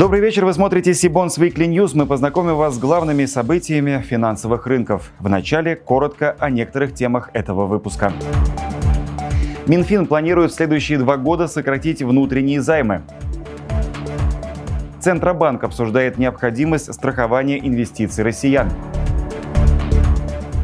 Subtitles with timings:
[0.00, 1.90] Добрый вечер, вы смотрите Сибонс Weekly News.
[1.92, 5.12] Мы познакомим вас с главными событиями финансовых рынков.
[5.18, 8.10] Вначале коротко о некоторых темах этого выпуска.
[9.66, 13.02] Минфин планирует в следующие два года сократить внутренние займы.
[15.00, 18.70] Центробанк обсуждает необходимость страхования инвестиций россиян.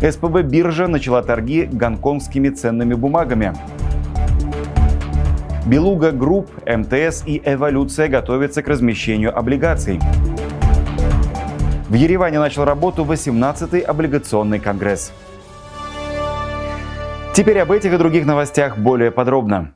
[0.00, 3.52] СПБ биржа начала торги гонконгскими ценными бумагами.
[5.66, 9.98] Белуга Групп, МТС и Эволюция готовятся к размещению облигаций.
[11.88, 15.12] В Ереване начал работу 18-й облигационный конгресс.
[17.34, 19.75] Теперь об этих и других новостях более подробно.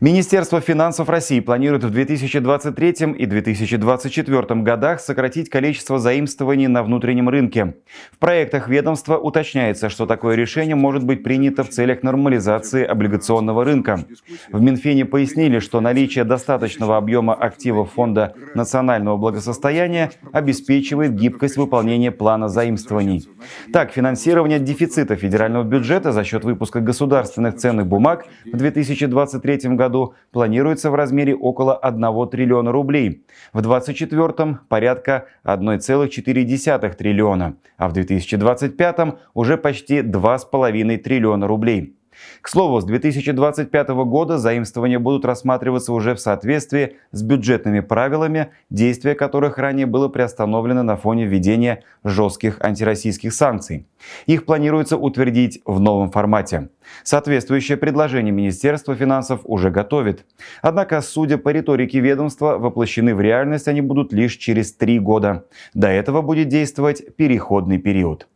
[0.00, 7.74] Министерство финансов России планирует в 2023 и 2024 годах сократить количество заимствований на внутреннем рынке.
[8.12, 14.04] В проектах ведомства уточняется, что такое решение может быть принято в целях нормализации облигационного рынка.
[14.52, 22.48] В Минфине пояснили, что наличие достаточного объема активов Фонда национального благосостояния обеспечивает гибкость выполнения плана
[22.48, 23.28] заимствований.
[23.72, 30.14] Так, финансирование дефицита федерального бюджета за счет выпуска государственных ценных бумаг в 2023 году году
[30.30, 38.96] планируется в размере около 1 триллиона рублей, в 2024 порядка 1,4 триллиона, а в 2025
[39.34, 41.94] уже почти 2,5 триллиона рублей.
[42.40, 49.14] К слову, с 2025 года заимствования будут рассматриваться уже в соответствии с бюджетными правилами, действие
[49.14, 53.86] которых ранее было приостановлено на фоне введения жестких антироссийских санкций.
[54.26, 56.68] Их планируется утвердить в новом формате.
[57.02, 60.24] Соответствующее предложение Министерство финансов уже готовит.
[60.62, 65.46] Однако, судя по риторике ведомства, воплощены в реальность они будут лишь через три года.
[65.74, 68.26] До этого будет действовать переходный период.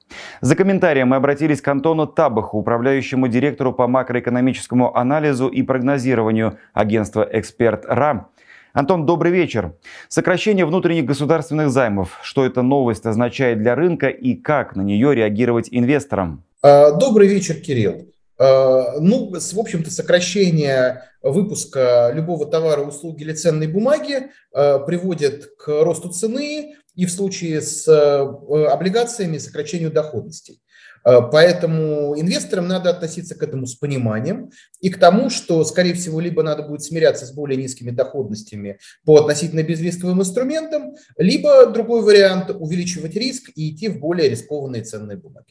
[0.41, 7.27] За комментарием мы обратились к Антону Табаху, управляющему директору по макроэкономическому анализу и прогнозированию агентства
[7.31, 8.29] «Эксперт РАМ».
[8.73, 9.75] Антон, добрый вечер.
[10.09, 12.19] Сокращение внутренних государственных займов.
[12.23, 16.43] Что эта новость означает для рынка и как на нее реагировать инвесторам?
[16.63, 18.09] А, добрый вечер, Кирилл.
[18.39, 25.69] А, ну, в общем-то, сокращение выпуска любого товара, услуги или ценной бумаги а, приводит к
[25.83, 30.61] росту цены, и в случае с облигациями сокращению доходностей.
[31.05, 36.21] Э, поэтому инвесторам надо относиться к этому с пониманием и к тому, что, скорее всего,
[36.21, 42.51] либо надо будет смиряться с более низкими доходностями по относительно безрисковым инструментам, либо другой вариант–
[42.59, 45.47] увеличивать риск и идти в более рискованные ценные бумаги.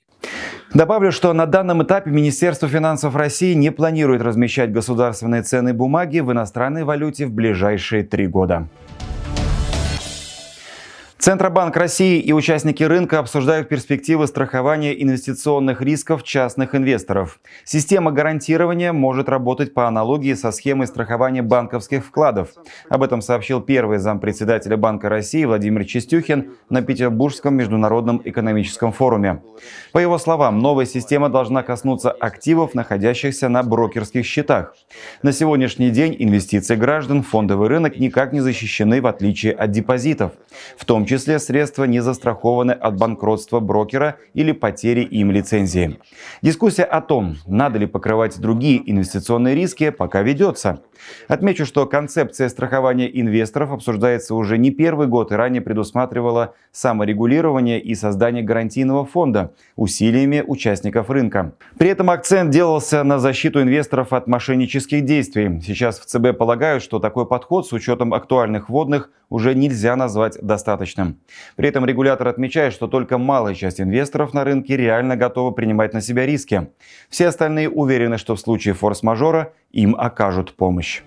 [0.74, 6.32] Добавлю, что на данном этапе Министерство финансов России не планирует размещать государственные ценные бумаги в
[6.32, 8.70] иностранной валюте в ближайшие три года.
[11.22, 17.40] Центробанк России и участники рынка обсуждают перспективы страхования инвестиционных рисков частных инвесторов.
[17.64, 22.50] Система гарантирования может работать по аналогии со схемой страхования банковских вкладов.
[22.90, 29.44] Об этом сообщил первый зампредседателя Банка России Владимир Чистюхин на Петербургском международном экономическом форуме.
[29.92, 34.74] По его словам, новая система должна коснуться активов, находящихся на брокерских счетах.
[35.22, 40.32] На сегодняшний день инвестиции граждан в фондовый рынок никак не защищены в отличие от депозитов.
[40.80, 46.00] В том числе средства не застрахованы от банкротства брокера или потери им лицензии.
[46.42, 50.82] Дискуссия о том, надо ли покрывать другие инвестиционные риски, пока ведется.
[51.28, 57.96] Отмечу, что концепция страхования инвесторов обсуждается уже не первый год и ранее предусматривала саморегулирование и
[57.96, 61.54] создание гарантийного фонда усилиями участников рынка.
[61.78, 65.62] При этом акцент делался на защиту инвесторов от мошеннических действий.
[65.62, 70.38] Сейчас в ЦБ полагают, что такой подход с учетом актуальных вводных уже нельзя назвать
[71.02, 71.20] достаточным.
[71.56, 76.02] При этом регулятор отмечает, что только малая часть инвесторов на рынке реально готова принимать на
[76.02, 76.70] себя риски.
[77.10, 81.02] Все остальные уверены, что в случае форс-мажора им окажут помощь.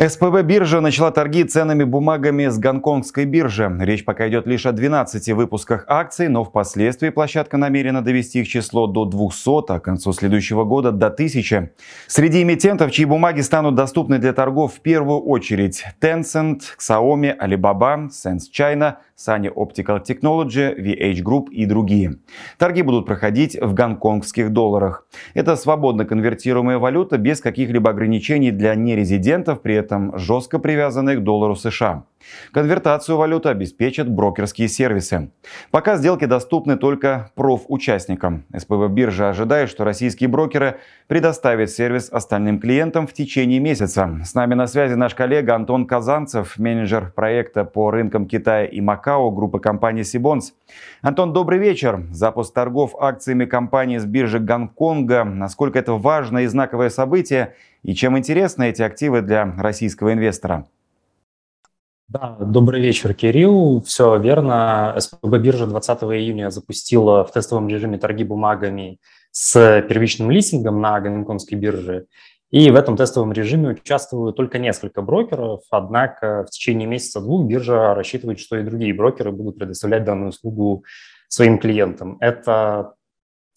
[0.00, 3.68] СПБ биржа начала торги ценными бумагами с гонконгской биржи.
[3.80, 8.86] Речь пока идет лишь о 12 выпусках акций, но впоследствии площадка намерена довести их число
[8.86, 11.72] до 200, а к концу следующего года до 1000.
[12.06, 18.52] Среди эмитентов, чьи бумаги станут доступны для торгов в первую очередь Tencent, Xiaomi, Alibaba, Sense
[18.56, 22.18] China, Sunny Optical Technology, VH Group и другие.
[22.56, 25.06] Торги будут проходить в гонконгских долларах.
[25.34, 31.56] Это свободно конвертируемая валюта без каких-либо ограничений для нерезидентов, при этом жестко привязанные к доллару
[31.56, 32.04] США.
[32.52, 35.30] Конвертацию валюты обеспечат брокерские сервисы.
[35.70, 38.44] Пока сделки доступны только профучастникам.
[38.56, 44.20] СПБ биржа ожидает, что российские брокеры предоставят сервис остальным клиентам в течение месяца.
[44.24, 49.07] С нами на связи наш коллега Антон Казанцев, менеджер проекта по рынкам Китая и Макао
[49.16, 50.54] группы компании Сибонс.
[51.02, 52.06] Антон, добрый вечер.
[52.10, 55.24] Запуск торгов акциями компании с биржи Гонконга.
[55.24, 57.54] Насколько это важное и знаковое событие?
[57.82, 60.66] И чем интересны эти активы для российского инвестора?
[62.08, 63.82] Да, добрый вечер, Кирилл.
[63.82, 64.94] Все верно.
[64.98, 68.98] СПБ биржа 20 июня запустила в тестовом режиме торги бумагами
[69.30, 72.06] с первичным листингом на гонконгской бирже.
[72.50, 78.40] И в этом тестовом режиме участвуют только несколько брокеров, однако в течение месяца-двух биржа рассчитывает,
[78.40, 80.84] что и другие брокеры будут предоставлять данную услугу
[81.28, 82.16] своим клиентам.
[82.20, 82.94] Это,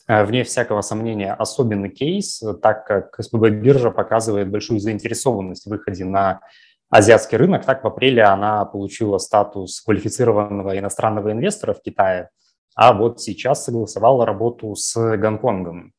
[0.09, 6.03] э, вне всякого сомнения, особенный кейс, так как СПБ биржа показывает большую заинтересованность в выходе
[6.03, 6.41] на
[6.89, 7.65] азиатский рынок.
[7.65, 12.29] Так, в апреле она получила статус квалифицированного иностранного инвестора в Китае,
[12.75, 15.93] а вот сейчас согласовала работу с Гонконгом.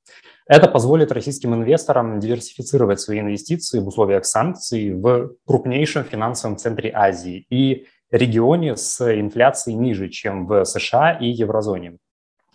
[0.47, 7.47] Это позволит российским инвесторам диверсифицировать свои инвестиции в условиях санкций в крупнейшем финансовом центре Азии
[7.49, 11.99] и регионе с инфляцией ниже, чем в США и еврозоне.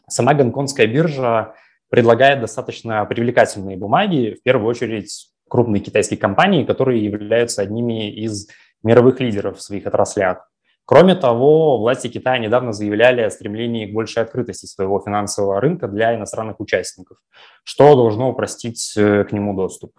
[0.09, 1.55] Сама гонконгская биржа
[1.89, 8.47] предлагает достаточно привлекательные бумаги, в первую очередь крупные китайские компании, которые являются одними из
[8.83, 10.46] мировых лидеров в своих отраслях.
[10.87, 16.15] Кроме того, власти Китая недавно заявляли о стремлении к большей открытости своего финансового рынка для
[16.15, 17.17] иностранных участников,
[17.65, 19.91] что должно упростить э, к нему доступ.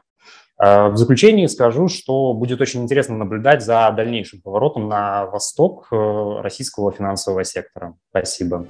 [0.59, 6.41] Э, в заключении скажу, что будет очень интересно наблюдать за дальнейшим поворотом на восток э,
[6.41, 7.95] российского финансового сектора.
[8.09, 8.67] Спасибо.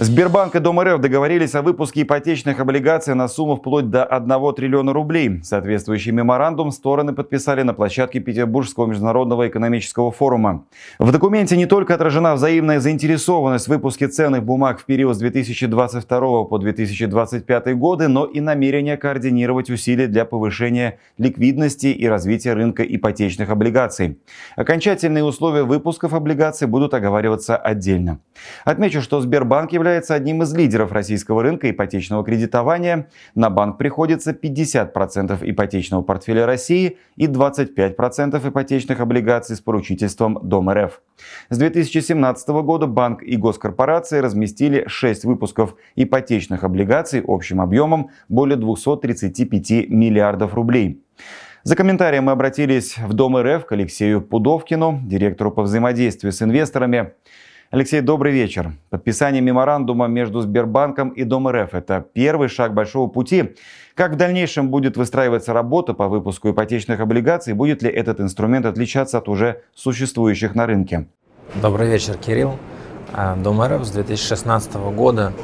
[0.00, 4.92] Сбербанк и Дом РФ договорились о выпуске ипотечных облигаций на сумму вплоть до 1 триллиона
[4.92, 5.40] рублей.
[5.42, 10.66] Соответствующий меморандум стороны подписали на площадке Петербургского международного экономического форума.
[11.00, 16.44] В документе не только отражена взаимная заинтересованность в выпуске ценных бумаг в период с 2022
[16.44, 23.50] по 2025 годы, но и намерение координировать усилия для повышения ликвидности и развития рынка ипотечных
[23.50, 24.20] облигаций.
[24.54, 28.20] Окончательные условия выпусков облигаций будут оговариваться отдельно.
[28.64, 33.08] Отмечу, что Сбербанк является является одним из лидеров российского рынка ипотечного кредитования.
[33.34, 41.00] На банк приходится 50% ипотечного портфеля России и 25% ипотечных облигаций с поручительством Дом РФ.
[41.48, 49.88] С 2017 года банк и госкорпорации разместили 6 выпусков ипотечных облигаций общим объемом более 235
[49.88, 51.02] миллиардов рублей.
[51.62, 57.14] За комментарием мы обратились в Дом РФ к Алексею Пудовкину, директору по взаимодействию с инвесторами.
[57.70, 58.72] Алексей, добрый вечер.
[58.88, 63.56] Подписание меморандума между Сбербанком и Дом РФ– это первый шаг большого пути.
[63.94, 67.52] Как в дальнейшем будет выстраиваться работа по выпуску ипотечных облигаций?
[67.52, 71.08] Будет ли этот инструмент отличаться от уже существующих на рынке?
[71.60, 72.56] Добрый вечер, Кирилл.
[73.12, 75.34] А, Дом РФ с 2016 года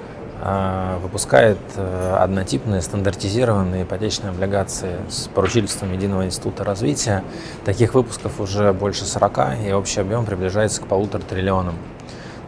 [0.40, 7.22] а, выпускает э, однотипные стандартизированные ипотечные облигации с поручительством Единого института развития.
[7.66, 11.74] Таких выпусков уже больше 40, и общий объем приближается к полутора триллионам.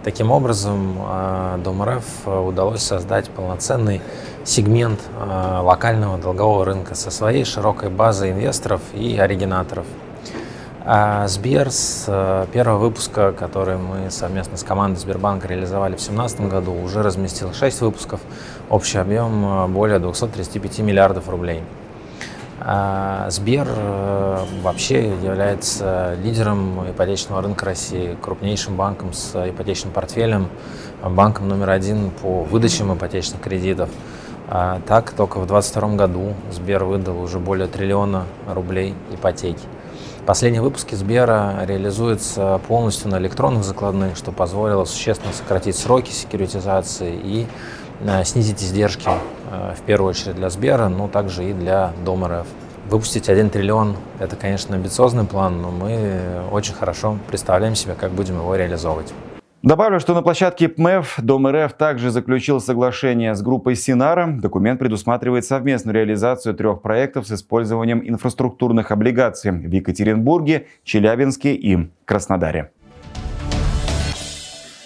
[0.06, 1.98] Таким образом, э, Дом э,
[2.38, 4.00] удалось создать полноценный
[4.44, 9.84] сегмент э, локального долгового рынка со своей широкой базой инвесторов и оригинаторов.
[10.84, 16.72] А Сбер с первого выпуска, который мы совместно с командой Сбербанка реализовали в 2017 году,
[16.72, 18.20] уже разместил 6 выпусков,
[18.70, 21.64] общий объем более 235 миллиардов рублей.
[22.68, 30.48] А Сбер э, вообще является лидером ипотечного рынка России, крупнейшим банком с ипотечным портфелем,
[31.00, 33.88] банком номер один по выдачам ипотечных кредитов.
[34.48, 39.62] А так, только в 2022 году Сбер выдал уже более триллиона рублей ипотеки.
[40.26, 47.46] Последние выпуски Сбера реализуются полностью на электронных закладных, что позволило существенно сократить сроки секьюритизации и
[48.24, 49.08] снизить издержки
[49.50, 52.46] э, в первую очередь для Сбера, но также и для Дом РФ.
[52.88, 56.20] Выпустить 1 триллион– это, конечно, амбициозный план, но мы
[56.52, 59.12] очень хорошо представляем себе, как будем его реализовывать.
[59.66, 64.28] Добавлю, что на площадке ПМЭФ Дом РФ также заключил соглашение с группой Синара.
[64.28, 72.70] Документ предусматривает совместную реализацию трех проектов с использованием инфраструктурных облигаций в Екатеринбурге, Челябинске и Краснодаре.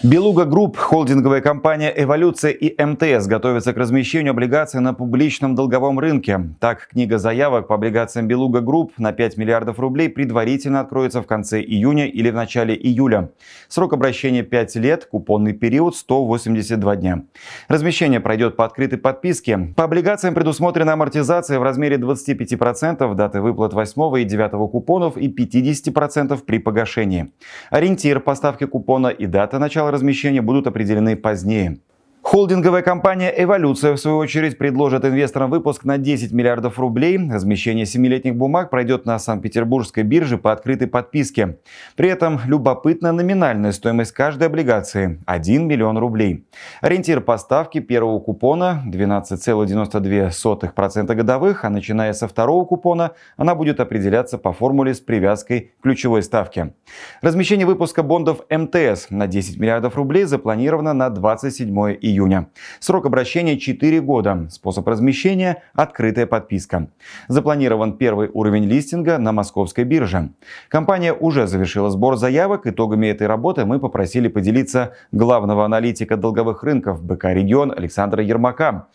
[0.03, 6.41] Белуга Групп, холдинговая компания «Эволюция» и МТС готовятся к размещению облигаций на публичном долговом рынке.
[6.59, 11.61] Так, книга заявок по облигациям Белуга Групп на 5 миллиардов рублей предварительно откроется в конце
[11.61, 13.29] июня или в начале июля.
[13.69, 17.25] Срок обращения 5 лет, купонный период 182 дня.
[17.69, 19.75] Размещение пройдет по открытой подписке.
[19.77, 26.43] По облигациям предусмотрена амортизация в размере 25% даты выплат 8 и 9 купонов и 50%
[26.47, 27.35] при погашении.
[27.69, 31.79] Ориентир поставки купона и дата начала размещения будут определены позднее.
[32.23, 37.19] Холдинговая компания «Эволюция» в свою очередь предложит инвесторам выпуск на 10 миллиардов рублей.
[37.19, 41.57] Размещение семилетних бумаг пройдет на Санкт-Петербургской бирже по открытой подписке.
[41.97, 46.45] При этом любопытна номинальная стоимость каждой облигации– 1 миллион рублей.
[46.83, 54.53] Ориентир поставки первого купона– 12,92% годовых, а начиная со второго купона она будет определяться по
[54.53, 56.75] формуле с привязкой к ключевой ставке.
[57.23, 62.49] Размещение выпуска бондов МТС на 10 миллиардов рублей запланировано на 27 июня июня.
[62.81, 64.49] Срок обращения 4 года.
[64.51, 66.89] Способ размещения– открытая подписка.
[67.29, 70.31] Запланирован первый уровень листинга на московской бирже.
[70.69, 72.67] Компания уже завершила сбор заявок.
[72.67, 78.89] Итогами этой работы мы попросили поделиться главного аналитика долговых рынков БК «Регион» Александра Ермака.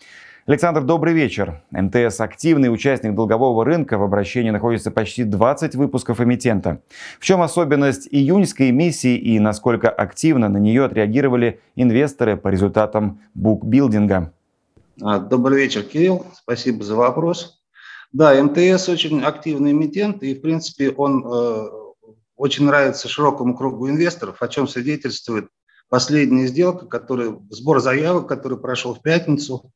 [0.46, 1.60] Александр, добрый вечер.
[1.72, 3.98] МТС– активный участник долгового рынка.
[3.98, 6.80] В обращении находится почти 20 выпусков эмитента.
[7.18, 14.32] В чем особенность июньской эмиссии и насколько активно на нее отреагировали инвесторы по результатам букбилдинга?
[15.02, 16.24] А, добрый вечер, Кирилл.
[16.32, 17.64] Спасибо за вопрос.
[18.12, 21.68] Да, МТС очень активный эмитент, и, в принципе, он э,
[22.36, 25.48] очень нравится широкому кругу инвесторов, о чем свидетельствует
[25.88, 29.72] последняя сделка, который, сбор заявок, который прошел в пятницу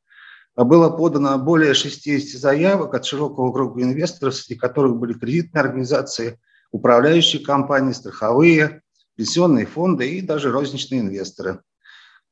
[0.55, 6.39] было подано более 60 заявок от широкого круга инвесторов, среди которых были кредитные организации,
[6.71, 8.81] управляющие компании, страховые,
[9.15, 11.59] пенсионные фонды и даже розничные инвесторы.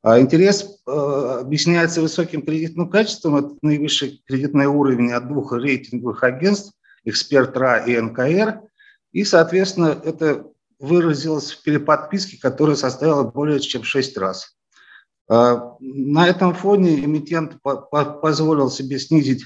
[0.02, 0.92] А интерес э,
[1.42, 3.36] объясняется высоким кредитным качеством.
[3.36, 6.74] Это наивысший кредитный уровень от двух рейтинговых агентств,
[7.04, 8.62] Эксперт РА и НКР.
[9.12, 10.46] И, соответственно, это
[10.80, 14.56] выразилось в переподписке, которая составила более чем 6 раз.
[15.30, 19.46] А, на этом фоне эмитент позволил себе снизить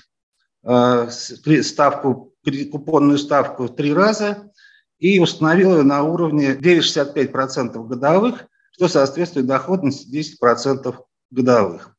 [0.63, 2.33] а, ставку,
[2.71, 4.49] купонную ставку в три раза
[4.97, 10.09] и установил ее на уровне 9,65% годовых, что соответствует доходности
[10.41, 10.95] 10%
[11.31, 11.93] годовых.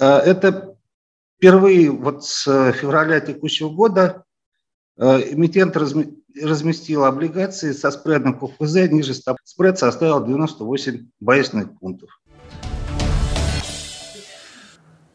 [0.00, 0.74] А, это
[1.36, 4.24] впервые вот с февраля текущего года
[4.96, 9.38] эмитент разместил облигации со спредом КФЗ ниже стоп.
[9.42, 12.21] Спред составил 98 базисных пунктов.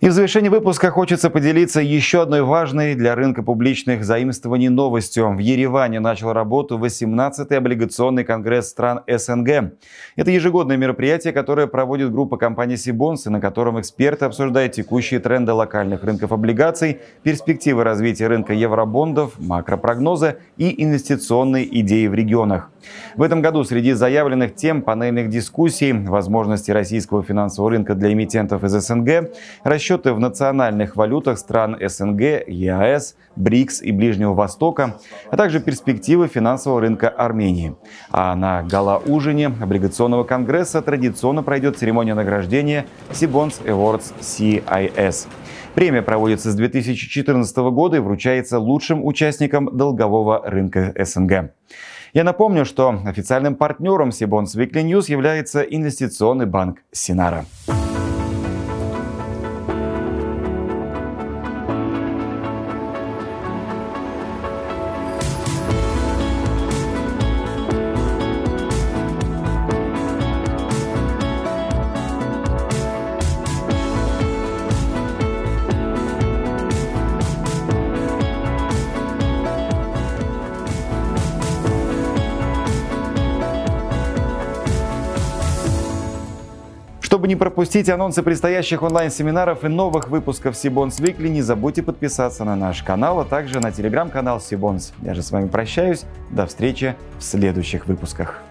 [0.07, 5.35] И в завершении выпуска хочется поделиться еще одной важной для рынка публичных заимствований новостью.
[5.35, 9.73] В Ереване начал работу 18-й облигационный конгресс стран СНГ.
[10.15, 16.05] Это ежегодное мероприятие, которое проводит группа компаний Сибонс, на котором эксперты обсуждают текущие тренды локальных
[16.05, 22.71] рынков облигаций, перспективы развития рынка евробондов, макропрогнозы и инвестиционные идеи в регионах.
[23.17, 28.71] В этом году среди заявленных тем панельных дискуссий возможности российского финансового рынка для эмитентов из
[28.71, 29.31] СНГ,
[29.97, 34.97] расчеты в национальных валютах стран СНГ, ЕАЭС, БРИКС и Ближнего Востока,
[35.31, 37.75] а также перспективы финансового рынка Армении.
[38.11, 45.27] А на гала-ужине облигационного конгресса традиционно пройдет церемония награждения Сибонс Awards CIS.
[45.73, 51.51] Премия проводится с 2014 года и вручается лучшим участникам долгового рынка СНГ.
[52.13, 57.45] Я напомню, что официальным партнером Сибонс Weekly News является инвестиционный банк Синара.
[87.27, 92.83] Не пропустить анонсы предстоящих онлайн-семинаров и новых выпусков Сибонс Викли, не забудьте подписаться на наш
[92.83, 94.93] канал, а также на телеграм-канал Сибонс.
[95.01, 96.05] Я же с вами прощаюсь.
[96.31, 98.46] До встречи в следующих выпусках.